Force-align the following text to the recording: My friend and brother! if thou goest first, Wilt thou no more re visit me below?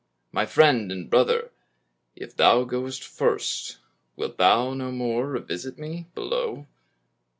My 0.31 0.47
friend 0.47 0.91
and 0.91 1.11
brother! 1.11 1.51
if 2.15 2.35
thou 2.35 2.63
goest 2.63 3.03
first, 3.03 3.77
Wilt 4.15 4.37
thou 4.39 4.73
no 4.73 4.91
more 4.91 5.29
re 5.29 5.41
visit 5.41 5.77
me 5.77 6.07
below? 6.15 6.65